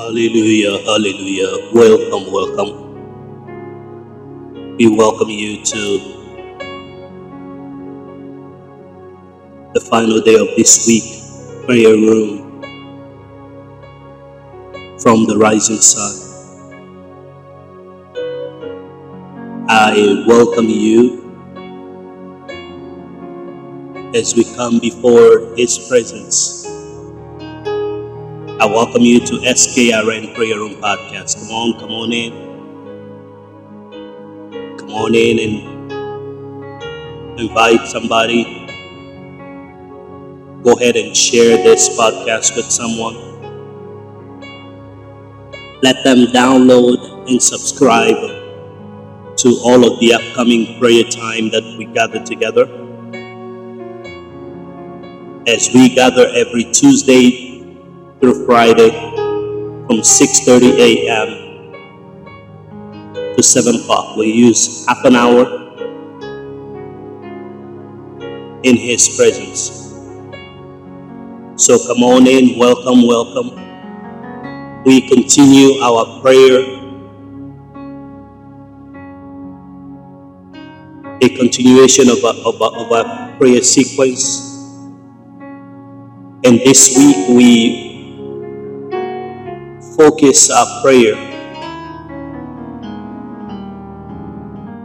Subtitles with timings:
[0.00, 1.70] Hallelujah, hallelujah.
[1.74, 2.96] Welcome, welcome.
[4.78, 6.32] We welcome you to
[9.74, 12.62] the final day of this week prayer room
[15.00, 16.46] from the rising sun.
[19.68, 21.36] I welcome you
[24.14, 26.59] as we come before His presence.
[28.60, 31.40] I welcome you to SKRN Prayer Room Podcast.
[31.40, 32.58] Come on, come on in.
[34.76, 35.90] Come on in and
[37.40, 38.66] invite somebody.
[40.62, 43.16] Go ahead and share this podcast with someone.
[45.82, 48.18] Let them download and subscribe
[49.38, 52.66] to all of the upcoming prayer time that we gather together.
[55.46, 57.49] As we gather every Tuesday
[58.20, 58.90] through Friday
[59.86, 61.28] from 6:30 a.m.
[63.36, 64.16] to 7 o'clock.
[64.16, 65.44] We use half an hour
[68.62, 69.80] in His presence.
[71.56, 73.56] So come on in, welcome, welcome.
[74.84, 76.60] We continue our prayer,
[81.22, 84.40] a continuation of our, of our, of our prayer sequence.
[86.44, 87.89] And this week we
[90.00, 91.14] focus our prayer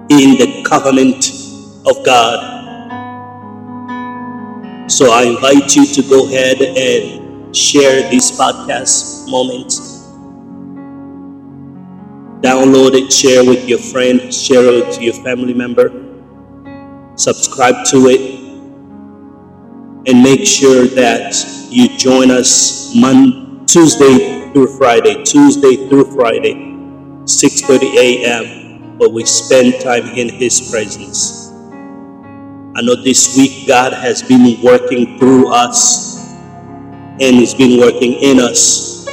[0.10, 1.32] in the covenant
[1.88, 2.38] of God.
[4.92, 9.72] So I invite you to go ahead and share this podcast moment.
[12.44, 15.94] Download it, share with your friend, share it to your family member,
[17.16, 18.22] subscribe to it,
[20.08, 21.34] and make sure that
[21.70, 26.56] you join us Monday, Tuesday through Friday, Tuesday through Friday,
[27.26, 31.52] 6:30 a.m., where we spend time in His presence.
[32.74, 36.32] I know this week God has been working through us
[37.20, 39.06] and He's been working in us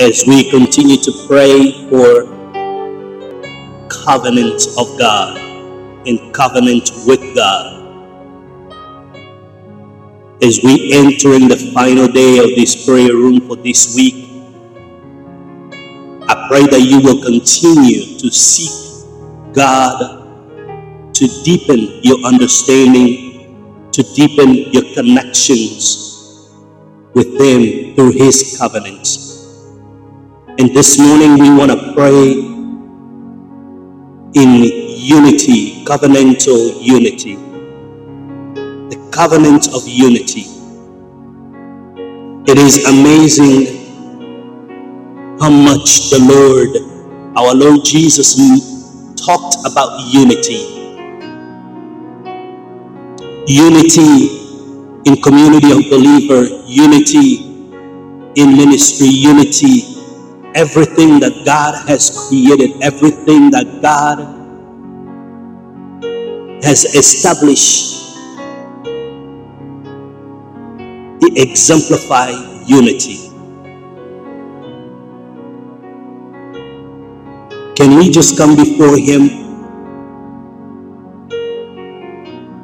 [0.00, 2.24] as we continue to pray for
[3.90, 5.36] covenant of God
[6.06, 7.75] and covenant with God
[10.42, 14.28] as we enter in the final day of this prayer room for this week,
[16.28, 19.06] I pray that you will continue to seek
[19.54, 20.26] God
[21.14, 26.52] to deepen your understanding, to deepen your connections
[27.14, 29.08] with Him through His covenant.
[30.58, 32.32] And this morning we want to pray
[34.34, 34.62] in
[35.00, 37.45] unity, covenantal unity
[39.16, 40.44] covenant of unity.
[42.46, 43.96] It is amazing
[45.40, 46.70] how much the Lord,
[47.38, 48.36] our Lord Jesus,
[49.26, 50.92] talked about unity.
[53.46, 54.36] Unity
[55.06, 57.46] in community of believer, unity
[58.36, 59.96] in ministry, unity,
[60.54, 64.50] everything that God has created, everything that God
[66.62, 67.95] has established
[71.34, 72.30] exemplify
[72.66, 73.30] unity.
[77.74, 79.28] Can we just come before Him?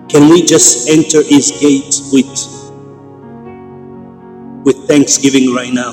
[0.08, 2.28] Can we just enter His gate with,
[4.64, 5.92] with thanksgiving right now?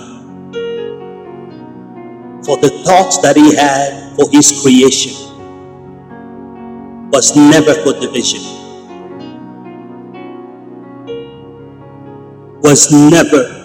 [2.44, 5.13] For the thoughts that He had for His creation
[7.12, 8.59] was never for division
[12.62, 13.59] was never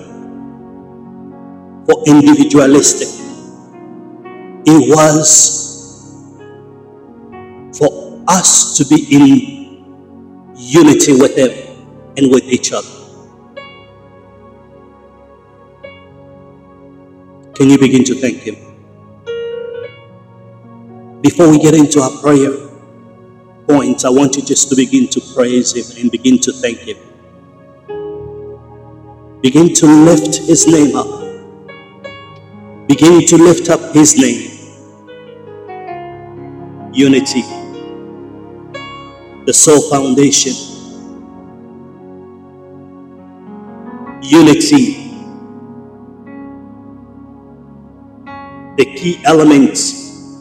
[1.86, 3.08] for individualistic.
[4.66, 6.30] It was
[7.78, 11.50] for us to be in unity with Him
[12.16, 12.88] and with each other.
[17.54, 18.56] Can you begin to thank Him?
[21.20, 22.52] Before we get into our prayer
[23.66, 26.96] points, I want you just to begin to praise Him and begin to thank Him.
[29.44, 31.06] Begin to lift his name up.
[32.88, 34.50] Begin to lift up his name.
[36.94, 37.42] Unity,
[39.44, 40.54] the sole foundation.
[44.22, 45.12] Unity,
[48.78, 50.32] the key elements.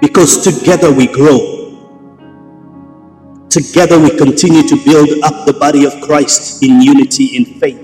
[0.00, 1.61] Because together we grow.
[3.52, 7.78] Together we continue to build up the body of Christ in unity in faith.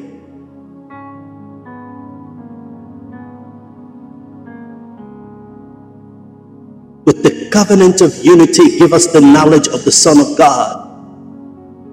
[7.04, 10.86] With the covenant of unity, give us the knowledge of the Son of God.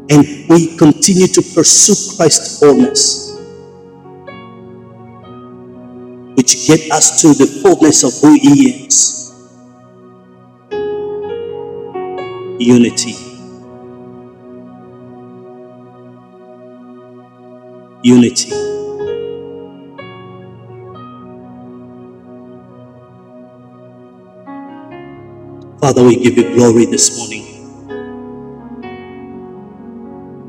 [0.10, 3.38] And we continue to pursue Christ's fullness,
[6.38, 9.34] which get us to the fullness of who He is.
[12.58, 13.25] Unity.
[18.06, 18.52] Unity.
[25.82, 27.70] Father, we give you glory this morning.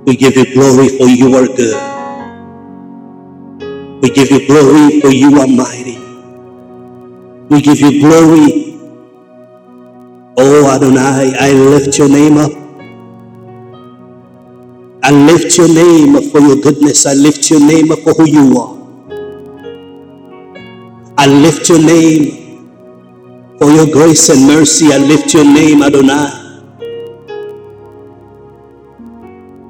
[0.06, 2.00] We give you glory for you are good.
[4.02, 5.98] We give you glory for you are mighty.
[7.50, 8.80] We give you glory.
[10.38, 12.52] Oh Adonai, I lift your name up.
[15.06, 17.06] I lift your name for your goodness.
[17.06, 18.74] I lift your name for who you are.
[21.16, 22.66] I lift your name
[23.56, 24.92] for your grace and mercy.
[24.92, 26.26] I lift your name, Adonai.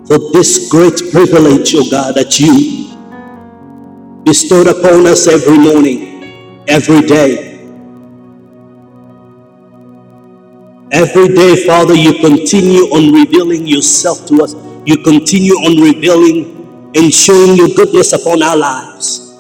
[0.07, 2.95] For this great privilege, O oh God, that you
[4.25, 7.59] bestowed upon us every morning, every day.
[10.93, 14.55] Every day, Father, you continue on revealing yourself to us
[14.87, 19.35] you continue on revealing and showing your goodness upon our lives.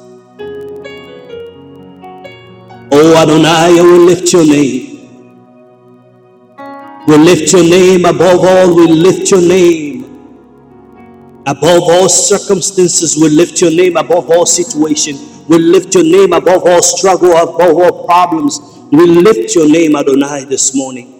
[2.92, 5.08] Oh Adonai, I will lift your name.
[7.06, 9.96] We lift your name above all, we lift your name.
[11.46, 15.16] Above all circumstances, we lift your name above all situation.
[15.48, 18.60] We lift your name above all struggle, above all problems.
[18.90, 21.15] We lift your name, Adonai, this morning.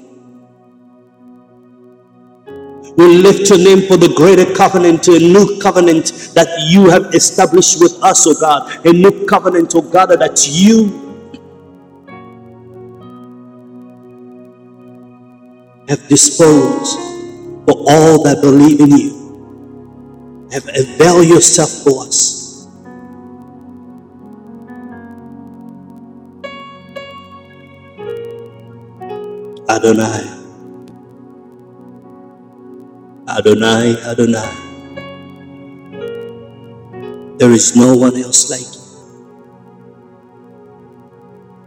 [2.97, 7.81] We lift your name for the greater covenant, a new covenant that you have established
[7.81, 8.87] with us, oh God.
[8.87, 11.17] A new covenant, oh God, that you
[15.89, 16.97] have disposed
[17.67, 19.39] for all that believe in you.
[20.53, 22.69] Have availed yourself for us.
[29.69, 30.36] Adonai.
[33.29, 34.77] Adonai, Adonai.
[37.39, 39.03] There is no one else like you.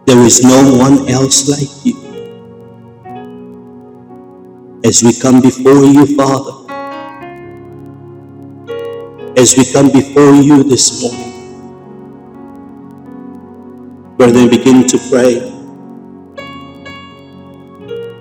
[0.05, 1.97] There is no one else like you.
[4.85, 6.79] As we come before you, Father,
[9.37, 11.51] as we come before you this morning,
[14.17, 15.37] brethren, begin to pray.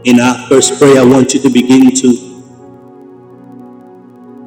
[0.05, 2.28] In our first prayer, I want you to begin to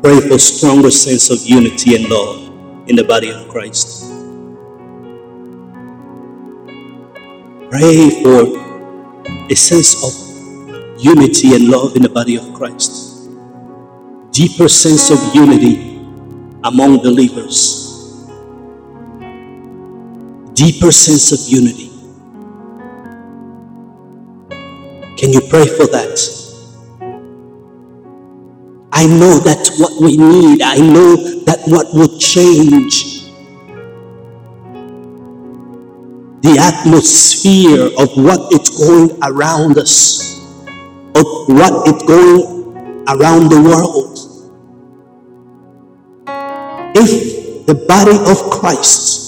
[0.01, 4.11] Pray for stronger sense of unity and love in the body of Christ.
[7.69, 8.57] Pray for
[9.51, 10.11] a sense of
[10.99, 13.29] unity and love in the body of Christ.
[14.31, 15.99] Deeper sense of unity
[16.63, 18.27] among believers.
[20.53, 21.91] Deeper sense of unity.
[25.15, 26.40] Can you pray for that?
[28.93, 30.61] I know that's what we need.
[30.61, 31.15] I know
[31.45, 33.21] that what would change
[36.41, 40.39] the atmosphere of what is going around us,
[41.15, 44.17] of what is going around the world.
[46.93, 49.21] If the body of Christ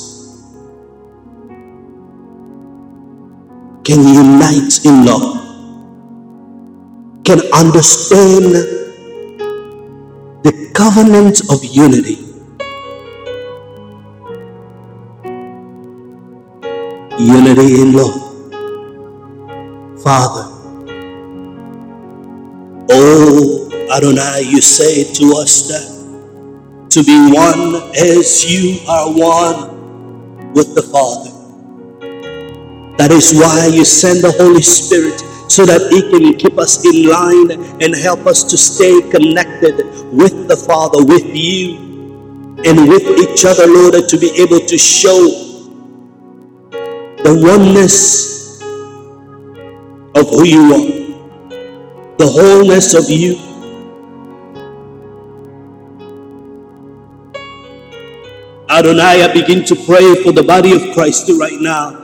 [3.85, 5.39] can unite in love,
[7.23, 8.82] can understand
[10.43, 12.19] the covenant of unity.
[17.17, 18.19] Unity in love.
[20.03, 20.49] Father,
[22.91, 30.75] oh Adonai, you say to us that to be one as you are one with
[30.75, 31.31] the Father.
[32.97, 35.21] That is why you send the Holy Spirit
[35.53, 40.47] so that He can keep us in line and help us to stay connected with
[40.47, 41.77] the Father, with you,
[42.65, 45.61] and with each other, Lord, to be able to show
[47.21, 48.61] the oneness
[50.15, 53.37] of who you are, the wholeness of you.
[58.71, 62.01] Adonai, I begin to pray for the body of Christ right now.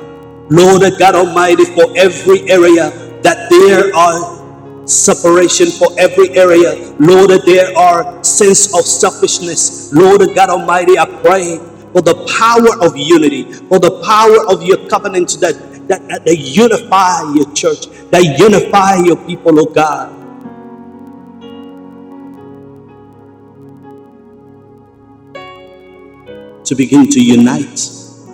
[0.51, 6.95] Lord God Almighty, for every area that there are separation for every area.
[6.99, 9.93] Lord, there are sense of selfishness.
[9.93, 11.57] Lord God Almighty, I pray
[11.93, 15.55] for the power of unity, for the power of your covenant that,
[15.87, 20.15] that, that they unify your church, that unify your people, oh God.
[26.65, 27.89] To begin to unite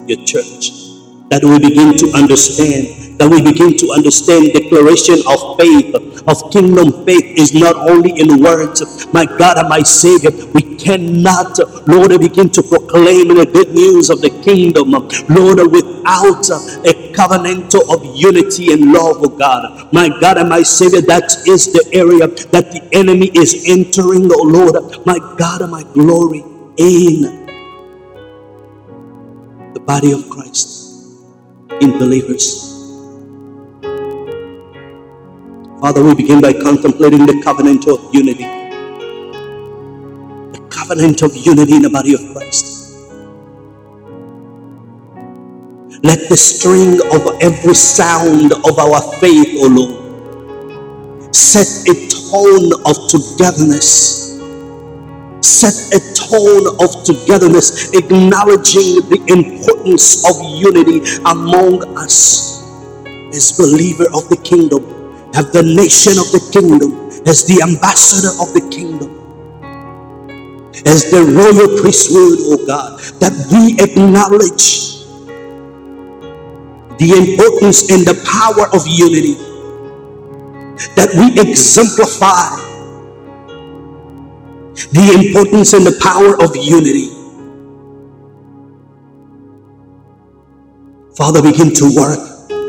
[0.07, 0.84] your church,
[1.29, 5.95] that we begin to understand that we begin to understand declaration of faith,
[6.27, 9.07] of kingdom faith is not only in words.
[9.13, 14.21] My God and my Savior, we cannot, Lord, begin to proclaim the good news of
[14.21, 14.91] the kingdom,
[15.29, 16.49] Lord, without
[16.85, 19.93] a covenant of unity and love, of God.
[19.93, 24.43] My God and my Savior, that is the area that the enemy is entering, oh
[24.43, 26.43] Lord, my God and my glory
[26.77, 27.47] in
[29.73, 30.84] the body of Christ,
[31.81, 32.85] in believers.
[35.81, 38.45] Father, we begin by contemplating the covenant of unity.
[40.41, 42.97] The covenant of unity in the body of Christ.
[46.03, 50.15] Let the string of every sound of our faith, O Lord,
[51.35, 54.34] set a tone of togetherness.
[55.45, 62.63] Set a tone of togetherness, acknowledging the importance of unity among us.
[63.33, 64.95] As believer of the kingdom
[65.35, 69.11] as the nation of the kingdom, as the ambassador of the kingdom,
[70.85, 75.03] as the royal priesthood, oh God, that we acknowledge
[76.99, 79.35] the importance and the power of unity,
[80.95, 82.55] that we exemplify
[84.91, 87.09] the importance and the power of unity.
[91.15, 92.19] Father, begin to work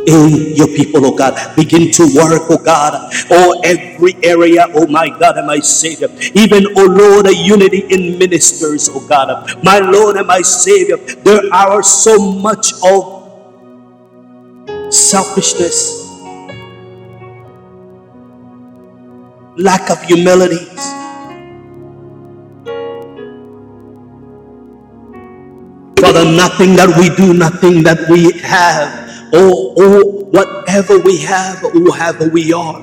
[0.07, 1.57] in your people, oh God.
[1.57, 6.09] Begin to work, oh God, oh every area, oh my God and my Savior.
[6.35, 9.63] Even, oh Lord, a unity in ministers, oh God.
[9.65, 13.35] My Lord and my Savior, there are so much of
[14.91, 16.09] selfishness,
[19.57, 20.67] lack of humility.
[26.07, 31.71] Father, nothing that we do, nothing that we have or, or whatever we have, or
[31.71, 32.81] whoever we are,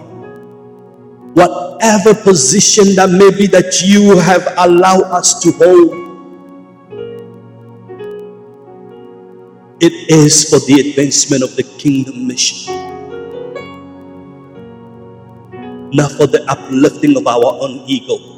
[1.33, 6.19] whatever position that may be that you have allowed us to hold,
[9.79, 12.75] it is for the advancement of the kingdom mission,
[15.91, 18.32] not for the uplifting of our own ego,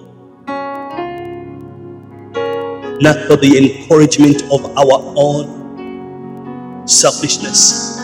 [3.02, 5.74] not for the encouragement of our own
[6.88, 7.96] selfishness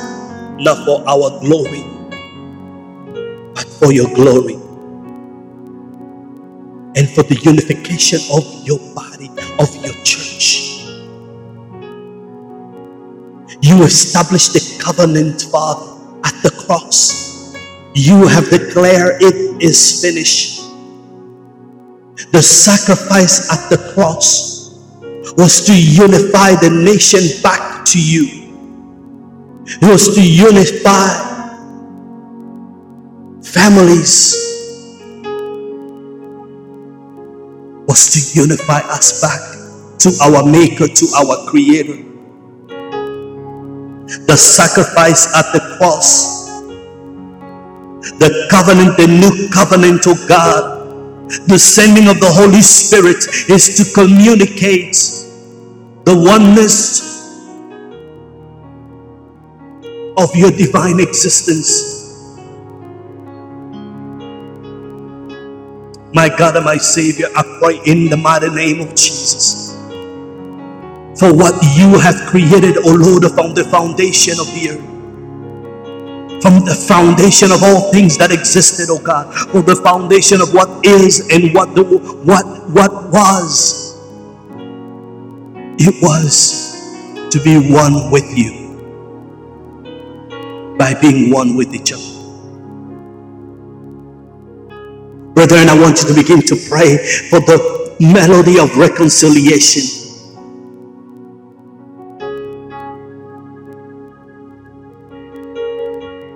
[0.61, 1.83] not for our glory,
[3.55, 4.55] but for your glory
[6.95, 9.29] and for the unification of your body,
[9.59, 10.85] of your church.
[13.61, 15.91] You established the covenant, Father,
[16.25, 17.55] at the cross.
[17.95, 20.61] You have declared it is finished.
[22.31, 24.50] The sacrifice at the cross
[25.37, 28.27] was to unify the nation back to you.
[29.65, 31.29] It was to unify
[33.43, 34.35] families.
[37.87, 39.39] Was to unify us back
[39.99, 42.03] to our Maker, to our Creator.
[44.27, 46.47] The sacrifice at the cross,
[48.19, 50.80] the covenant, the new covenant of God,
[51.47, 54.95] the sending of the Holy Spirit is to communicate
[56.05, 57.25] the oneness
[60.17, 61.99] of your divine existence.
[66.13, 69.77] My God and my Savior, I pray in the mighty name of Jesus
[71.19, 74.90] for what you have created, O Lord, upon the foundation of the earth.
[76.41, 80.85] From the foundation of all things that existed, oh God, for the foundation of what
[80.85, 83.95] is and what the, what what was.
[85.79, 86.75] It was
[87.31, 88.87] to be one with you
[90.77, 92.31] by being one with each other.
[95.33, 96.97] Brethren, I want you to begin to pray
[97.29, 100.00] for the melody of reconciliation.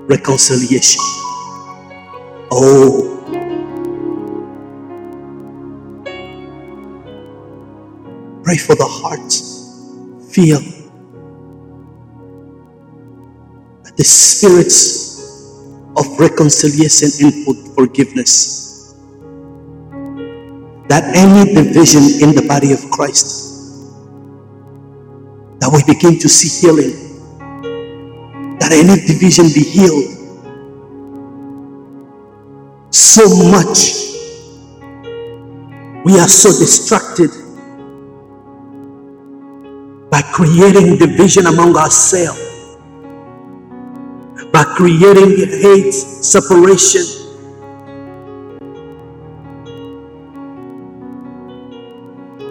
[0.08, 1.02] Reconciliation.
[2.52, 3.12] Oh.
[8.44, 9.34] Pray for the heart.
[10.32, 10.60] Feel
[13.84, 15.16] that the spirits
[15.98, 18.96] of reconciliation and forgiveness.
[20.88, 23.56] That any division in the body of Christ,
[25.60, 27.05] that we begin to see healing.
[28.66, 30.10] That any division be healed.
[32.90, 33.94] So much
[36.04, 37.30] we are so distracted
[40.10, 42.42] by creating division among ourselves,
[44.52, 47.06] by creating hate, separation.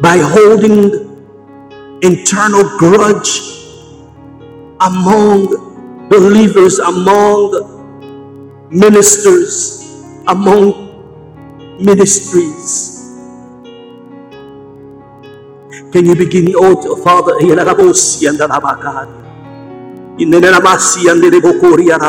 [0.00, 0.78] By holding
[2.02, 3.40] internal grudge
[4.80, 5.73] among
[6.08, 7.82] believers, among
[8.70, 9.82] ministers,
[10.26, 10.90] among
[11.80, 12.92] ministries.
[15.92, 17.58] Can you begin, oh Father, in
[20.30, 20.40] the
[21.90, 22.02] and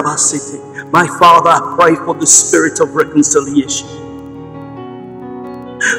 [0.91, 3.87] my Father, I pray for the spirit of reconciliation.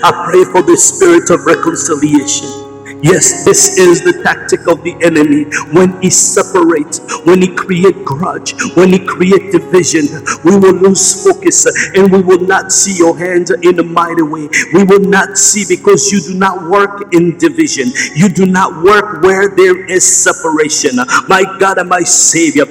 [0.02, 2.65] I pray for the spirit of reconciliation.
[3.02, 5.44] Yes, this is the tactic of the enemy.
[5.72, 10.06] When he separates, when he create grudge, when he create division,
[10.44, 14.48] we will lose focus and we will not see your hand in a mighty way.
[14.74, 17.92] We will not see because you do not work in division.
[18.16, 20.96] You do not work where there is separation.
[21.28, 22.66] My God and my Savior.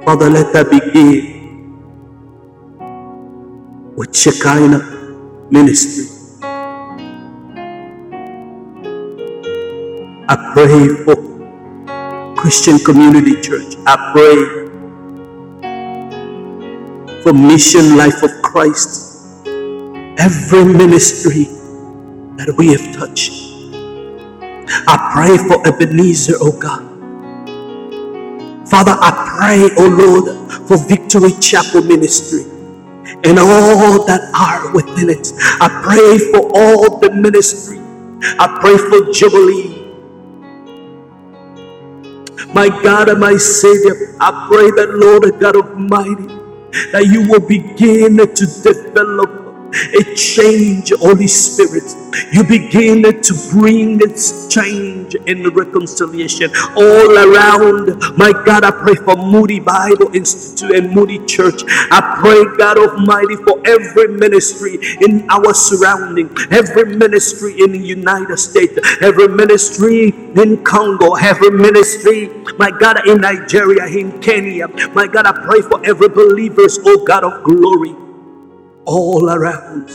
[0.05, 1.81] begin
[3.95, 6.09] with Shekinah ministry.
[10.27, 11.15] I pray for
[12.35, 13.75] Christian Community Church.
[13.85, 14.63] I pray
[17.21, 19.45] for Mission Life of Christ.
[20.17, 21.45] Every ministry
[22.37, 23.31] that we have touched.
[24.87, 26.92] I pray for Ebenezer, oh God.
[28.69, 32.43] Father, I pray, oh Lord, for Victory Chapel Ministry
[33.25, 35.31] and all that are within it.
[35.61, 37.79] I pray for all the ministry.
[38.39, 39.93] I pray for Jubilee.
[42.53, 46.27] My God and my Savior, I pray that Lord God Almighty,
[46.93, 49.42] that you will begin to develop
[49.73, 51.83] a change, Holy Spirit.
[52.31, 57.99] You begin to bring this change in reconciliation all around.
[58.17, 61.63] My God, I pray for Moody Bible Institute and Moody Church.
[61.67, 68.37] I pray, God Almighty, for every ministry in our surrounding, every ministry in the United
[68.37, 74.67] States, every ministry in Congo, every ministry, my God, in Nigeria, in Kenya.
[74.93, 77.95] My God, I pray for every believers, oh God of glory
[78.85, 79.89] all around.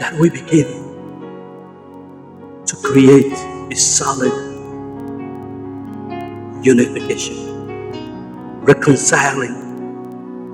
[0.00, 1.02] That we begin
[2.66, 3.32] to create
[3.72, 4.62] a solid
[6.62, 7.62] unification,
[8.62, 9.84] reconciling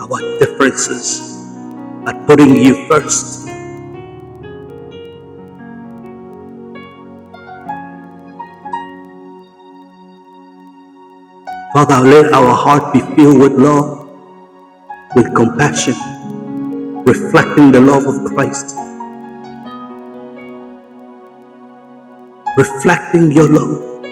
[0.00, 1.36] our differences
[2.04, 3.48] by putting you first.
[11.72, 14.05] Father, let our heart be filled with love
[15.16, 15.94] with compassion,
[17.06, 18.76] reflecting the love of Christ,
[22.58, 24.02] reflecting your love.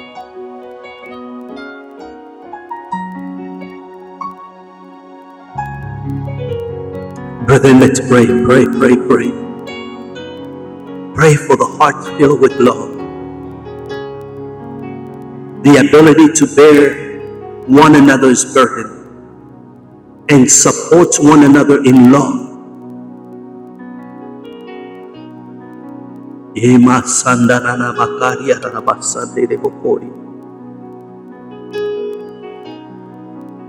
[7.47, 9.31] Brethren, let's pray, pray, pray, pray.
[11.15, 13.13] Pray for the heart filled with love.
[15.65, 17.21] The ability to bear
[17.67, 18.94] one another's burden
[20.31, 22.65] and support one another in love.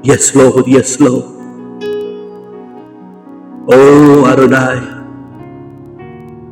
[0.04, 1.52] Yes, Lord, yes, Lord.
[3.70, 5.12] Oh, Adonai,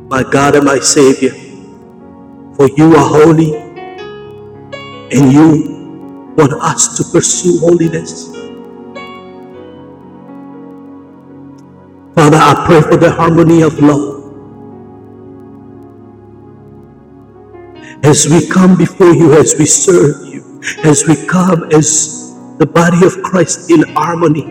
[0.08, 1.34] my God and my Savior,
[2.56, 3.54] for you are holy
[4.96, 8.33] and you want us to pursue holiness.
[12.14, 14.14] Father, I pray for the harmony of love.
[18.04, 23.04] As we come before you, as we serve you, as we come as the body
[23.04, 24.44] of Christ in harmony,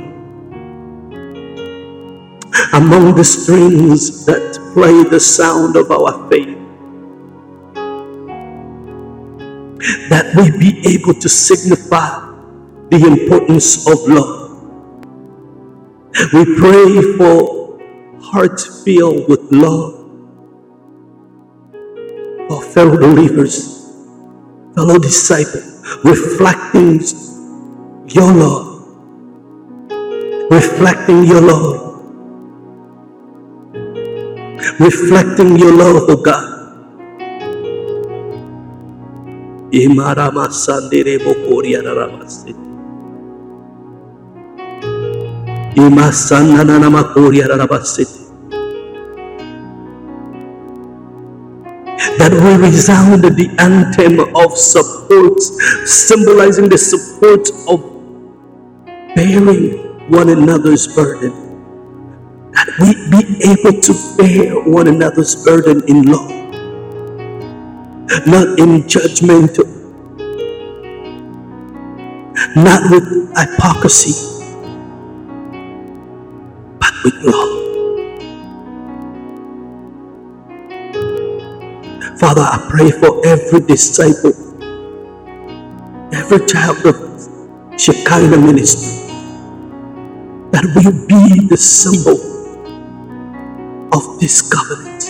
[2.73, 6.57] among the strings that play the sound of our faith,
[10.09, 12.19] that we be able to signify
[12.89, 14.42] the importance of love.
[16.13, 17.79] We pray for
[18.21, 20.15] hearts filled with love
[22.49, 23.89] for fellow believers,
[24.75, 27.01] fellow disciples, reflecting
[28.09, 28.97] your love,
[30.51, 32.05] reflecting your love,
[34.79, 36.75] reflecting your love, oh God.
[39.71, 42.55] Imarama sandere bokoria raramasi.
[52.17, 55.41] That will resound the anthem of support,
[55.87, 57.81] symbolizing the support of
[59.15, 61.33] bearing one another's burden.
[62.51, 66.55] That we be able to bear one another's burden in love,
[68.27, 69.57] not in judgment,
[72.55, 73.07] not with
[73.37, 74.32] hypocrisy,
[77.03, 77.75] with love.
[82.19, 84.33] Father, I pray for every disciple,
[86.13, 86.95] every child of
[87.79, 89.09] Shekinah ministry
[90.51, 92.19] that will be the symbol
[93.93, 95.01] of this covenant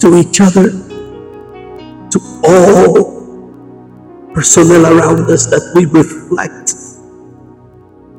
[0.00, 0.70] to each other,
[2.10, 3.34] to all
[4.34, 6.69] personnel around us, that we reflect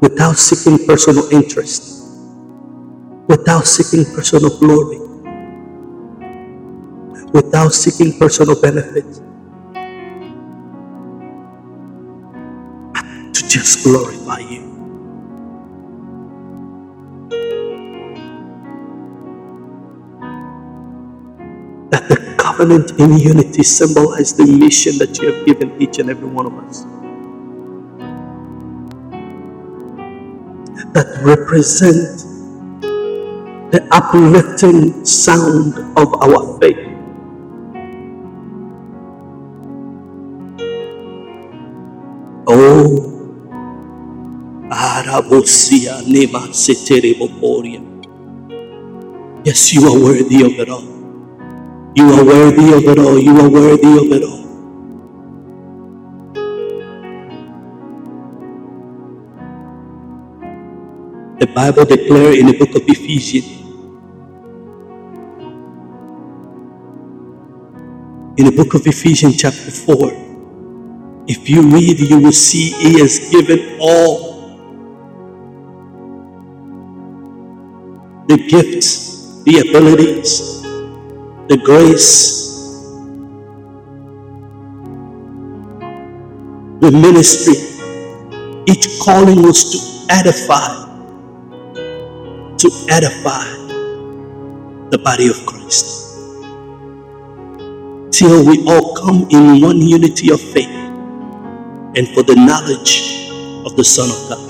[0.00, 2.14] without seeking personal interest,
[3.28, 5.00] without seeking personal glory,
[7.32, 9.06] without seeking personal benefit,
[13.32, 14.88] to just glorify you.
[21.90, 26.28] That the covenant in unity symbolize the mission that you have given each and every
[26.28, 26.84] one of us.
[30.94, 32.40] That represent
[33.72, 36.78] the uplifting sound of our faith.
[42.48, 43.34] Oh,
[44.70, 46.48] Arabosia Nema.
[49.44, 50.84] Yes, you are worthy of it all.
[51.94, 53.18] You are worthy of it all.
[53.18, 54.47] You are worthy of it all.
[61.58, 63.46] Bible declares in the book of Ephesians,
[68.38, 70.12] in the book of Ephesians, chapter 4,
[71.26, 74.54] if you read, you will see He has given all
[78.28, 80.62] the gifts, the abilities,
[81.48, 82.52] the grace,
[86.78, 87.56] the ministry.
[88.72, 90.87] Each calling was to edify,
[92.58, 93.44] to edify
[94.90, 96.16] the body of Christ.
[98.10, 100.68] Till we all come in one unity of faith
[101.96, 103.30] and for the knowledge
[103.64, 104.48] of the Son of God.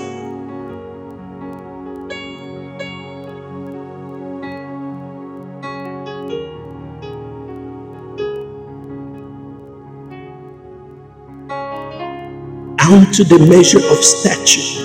[12.91, 14.81] Unto the measure of stature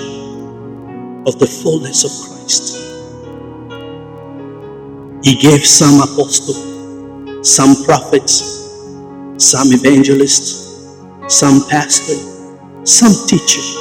[1.25, 2.84] of the fullness of Christ.
[5.25, 6.61] He gave some apostles,
[7.41, 8.69] some prophets,
[9.39, 10.87] some evangelists,
[11.27, 13.73] some pastors, some teachers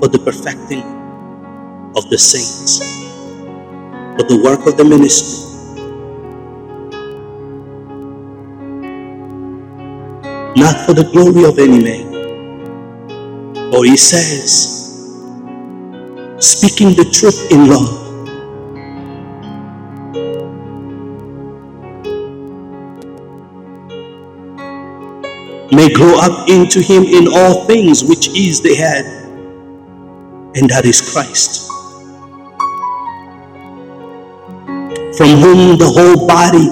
[0.00, 0.82] for the perfecting
[1.96, 2.80] of the saints,
[4.02, 5.62] for the work of the ministry,
[10.56, 12.30] not for the glory of any man.
[13.72, 14.92] For he says,
[16.40, 18.07] speaking the truth in love,
[25.72, 29.04] may grow up into him in all things, which is the head,
[30.56, 31.68] and that is Christ,
[35.16, 36.68] from whom the whole body,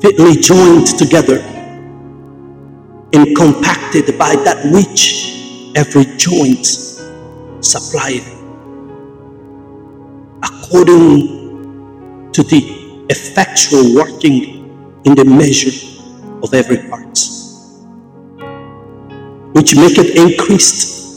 [0.00, 1.38] fitly joined together
[3.14, 6.66] and compacted by that which every joint
[7.60, 8.22] supplied,
[10.44, 15.88] according to the effectual working in the measure
[16.42, 17.18] of every part,
[19.54, 21.12] which maketh increased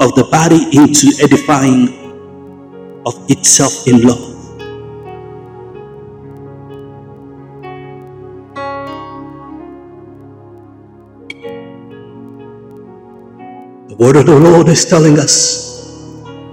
[0.00, 2.12] of the body into edifying
[3.06, 4.54] of itself in love.
[13.88, 15.80] The word of the Lord is telling us,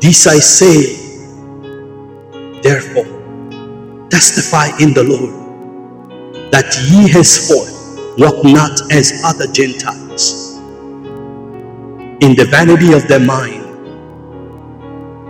[0.02, 1.18] This I say,
[2.62, 3.32] therefore,
[4.10, 5.58] testify in the Lord,
[6.52, 7.77] that ye henceforth
[8.18, 10.58] walk not as other Gentiles.
[12.20, 13.64] In the vanity of their mind,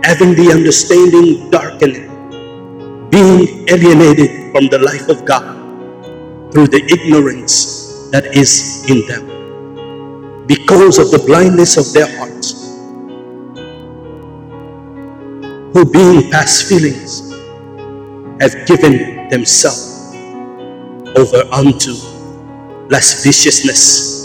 [0.02, 2.08] having the understanding darkened,
[3.10, 5.56] being alienated from the life of God
[6.50, 12.78] through the ignorance that is in them, because of the blindness of their hearts,
[15.74, 17.32] who being past feelings
[18.40, 20.14] have given themselves
[21.16, 21.92] over unto
[22.90, 24.16] lasciviousness,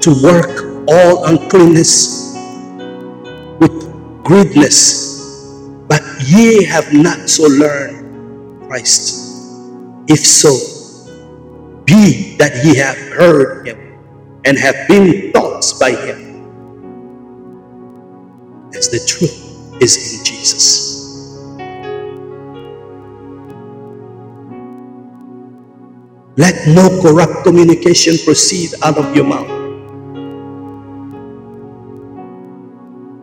[0.00, 2.34] to work all uncleanness
[3.60, 5.44] with greediness,
[5.88, 9.26] but ye have not so learned Christ.
[10.08, 10.54] If so,
[11.84, 13.78] be that ye have heard him
[14.44, 16.46] and have been taught by him,
[18.74, 20.97] as the truth is in Jesus.
[26.38, 29.72] Let no corrupt communication proceed out of your mouth.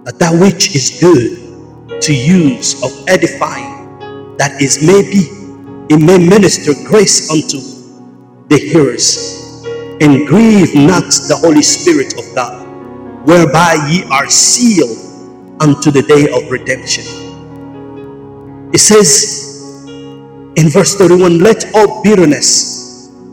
[0.03, 5.31] But that which is good to use of edifying, that is maybe
[5.89, 7.59] it may minister grace unto
[8.49, 9.63] the hearers,
[10.01, 12.67] and grieve not the Holy Spirit of God,
[13.25, 14.97] whereby ye are sealed
[15.61, 17.05] unto the day of redemption.
[18.73, 19.63] It says
[20.57, 22.84] in verse 31 let all bitterness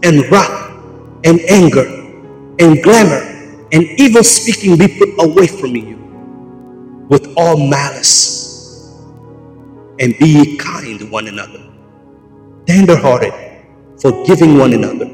[0.05, 0.73] and wrath
[1.25, 1.87] and anger
[2.61, 3.23] and glamour
[3.73, 5.97] and evil speaking be put away from you
[7.09, 8.33] with all malice.
[10.01, 11.61] And be kind to one another
[12.67, 13.35] tender-hearted
[14.01, 15.07] forgiving one another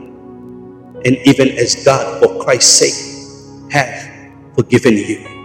[1.05, 4.11] and even as god for christ's sake hath
[4.57, 5.38] forgiven you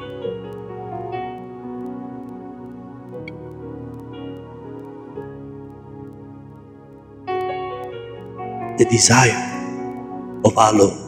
[8.78, 9.70] the desire
[10.46, 11.00] of our Lord.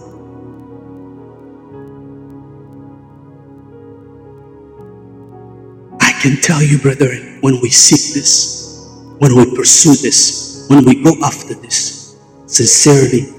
[6.02, 11.04] I can tell you, brethren, when we seek this, when we pursue this, when we
[11.04, 13.34] go after this, sincerely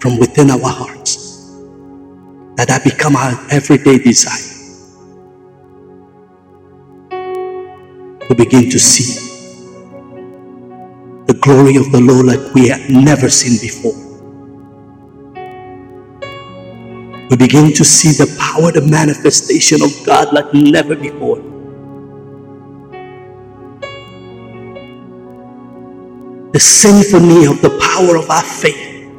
[0.00, 1.50] from within our hearts,
[2.56, 4.48] that that become our everyday desire.
[8.28, 9.31] We begin to see
[11.42, 13.98] glory of the Lord like we had never seen before.
[17.30, 21.42] We begin to see the power, the manifestation of God like never before.
[26.52, 29.10] The symphony of the power of our faith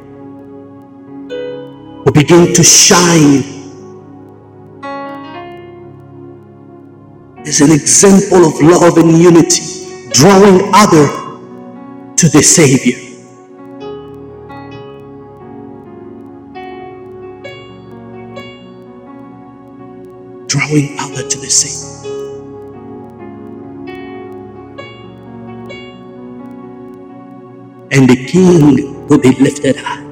[2.04, 3.44] will begin to shine
[7.46, 11.23] as an example of love and unity, drawing other
[12.24, 12.96] to the Savior.
[20.46, 22.12] Drawing other to the Savior.
[27.90, 30.02] And the King will be lifted high.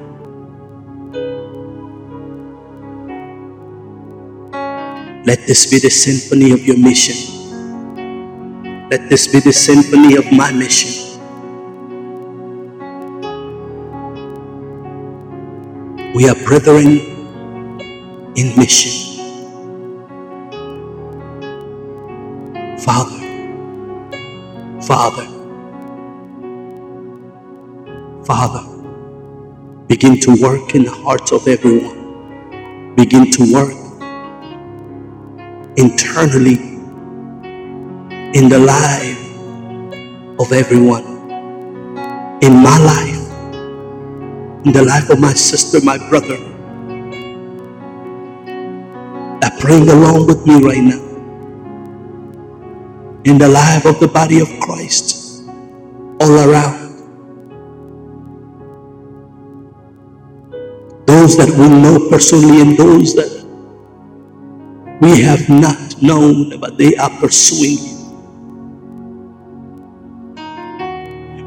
[5.25, 7.55] Let this be the symphony of your mission.
[8.91, 11.12] Let this be the symphony of my mission.
[16.13, 17.27] We are brethren
[18.35, 19.25] in mission.
[22.79, 23.47] Father,
[24.81, 25.27] Father,
[28.25, 28.91] Father,
[29.87, 32.15] begin to work in the hearts of everyone.
[32.95, 34.03] Begin to work
[35.77, 36.59] internally
[38.39, 39.41] in the life
[40.39, 41.31] of everyone.
[42.41, 43.12] In my life
[44.65, 46.37] in the life of my sister, my brother,
[49.41, 51.01] that praying along with me right now,
[53.25, 55.43] in the life of the body of Christ,
[56.21, 56.83] all around.
[61.23, 63.31] those that we know personally and those that
[65.01, 68.23] we have not known, but they are pursuing you.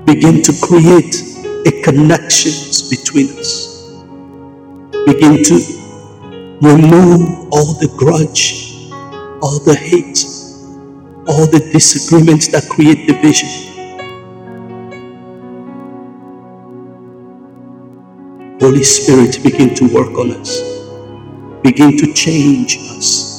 [0.07, 1.36] Begin to create
[1.67, 3.93] a connections between us.
[5.07, 5.55] Begin to
[6.63, 8.91] remove all the grudge,
[9.43, 10.25] all the hate,
[11.29, 13.49] all the disagreements that create division.
[18.61, 20.61] Holy Spirit, begin to work on us.
[21.63, 23.37] Begin to change us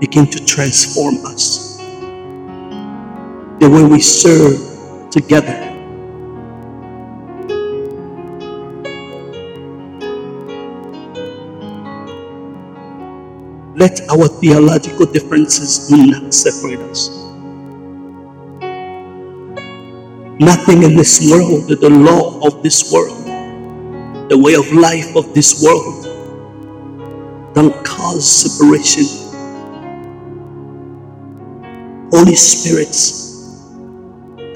[0.00, 1.76] begin to transform us.
[3.60, 5.69] The way we serve together.
[13.80, 17.08] Let our theological differences do not separate us.
[20.38, 23.24] Nothing in this world, the law of this world,
[24.28, 26.04] the way of life of this world,
[27.54, 29.20] don't cause separation
[32.12, 32.96] Holy Spirit,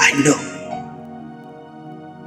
[0.01, 0.71] I know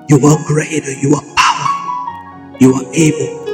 [0.10, 3.46] you are greater, you are powerful, you are able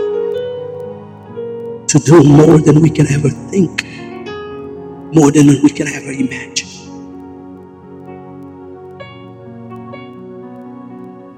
[1.94, 3.86] to do more than we can ever think,
[5.14, 6.68] more than we can ever imagine.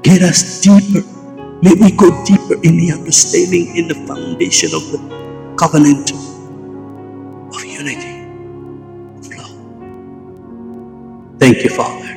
[0.01, 1.05] Get us deeper.
[1.61, 8.23] May we go deeper in the understanding, in the foundation of the covenant of unity.
[9.19, 9.77] Of love.
[11.37, 12.13] Thank you, Father.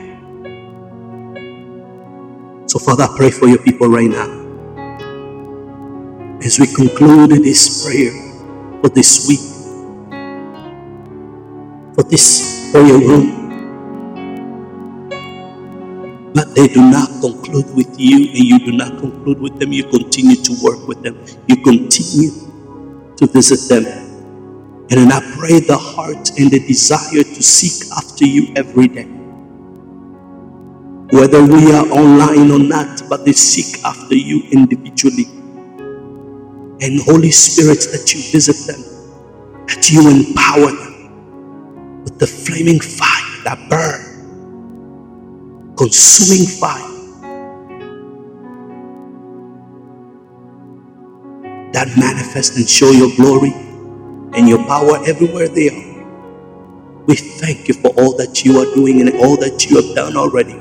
[2.68, 4.30] So, Father, I pray for your people right now.
[6.40, 8.27] As we conclude this prayer
[8.82, 9.40] for this week,
[11.94, 13.54] for this prayer room,
[16.34, 19.72] but they do not conclude with you and you do not conclude with them.
[19.72, 21.16] You continue to work with them,
[21.48, 22.30] you continue
[23.16, 23.86] to visit them.
[24.90, 29.08] And then I pray the heart and the desire to seek after you every day
[31.10, 35.26] whether we are online or not, but they seek after you individually.
[36.82, 39.02] And Holy Spirit, that you visit them,
[39.66, 41.14] that you empower them
[42.04, 44.26] with the flaming fire that burn,
[45.76, 46.88] consuming fire.
[51.72, 53.52] That manifest and show your glory
[54.34, 56.06] and your power everywhere they are.
[57.06, 60.16] We thank you for all that you are doing and all that you have done
[60.16, 60.58] already.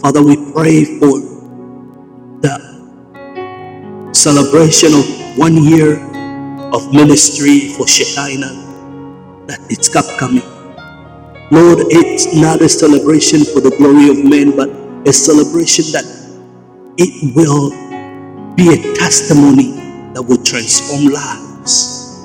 [0.00, 1.37] Father, we pray for
[4.18, 5.06] celebration of
[5.38, 5.98] one year
[6.74, 8.66] of ministry for Shekinah
[9.46, 10.44] that it's upcoming.
[11.50, 14.68] Lord, it's not a celebration for the glory of men, but
[15.08, 16.04] a celebration that
[16.98, 17.70] it will
[18.56, 19.72] be a testimony
[20.14, 22.24] that will transform lives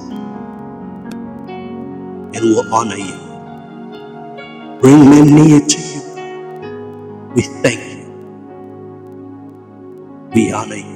[2.18, 3.18] and will honor you.
[4.82, 6.02] Bring men near to you
[7.36, 8.28] we thank you.
[10.36, 10.93] We honor you.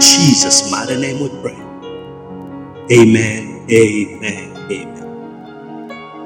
[0.00, 1.58] Jesus' mighty name we pray.
[2.92, 3.66] Amen.
[3.70, 4.70] Amen.
[4.70, 5.18] Amen.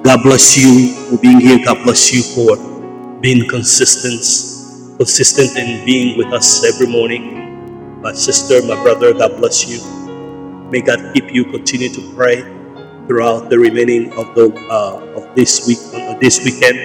[0.05, 1.61] God bless you for being here.
[1.65, 2.57] God bless you for
[3.21, 4.23] being consistent,
[4.99, 7.57] consistent in being with us every morning.
[8.03, 9.81] My sister, my brother, God bless you.
[10.71, 11.45] May God keep you.
[11.47, 12.43] Continue to pray
[13.09, 16.79] throughout the remaining of the uh, of this week, uh, this weekend.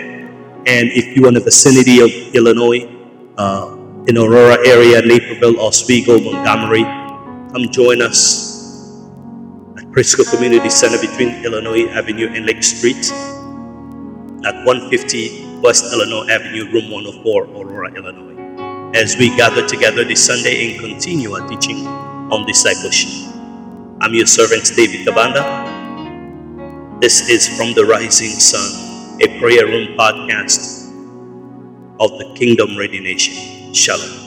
[0.67, 2.89] And if you're in the vicinity of Illinois,
[3.38, 3.77] uh,
[4.08, 6.84] in Aurora area, Naperville, Oswego, Montgomery,
[7.52, 9.04] come join us
[9.78, 13.12] at Prisco Community Center between Illinois Avenue and Lake Street
[14.46, 20.72] at 150 West Illinois Avenue, room 104, Aurora, Illinois, as we gather together this Sunday
[20.72, 21.86] and continue our teaching
[22.32, 23.12] on discipleship.
[24.00, 25.65] I'm your servant, David Kabanda.
[27.02, 30.88] This is from the Rising Sun a prayer room podcast
[32.00, 33.57] of the Kingdom Ready Nation.
[33.73, 34.27] Shalom.